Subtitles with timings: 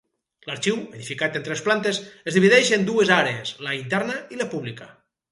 [0.49, 1.99] L’arxiu, edificat en tres plantes,
[2.31, 4.89] es divideix en dues àrees: la interna i la pública.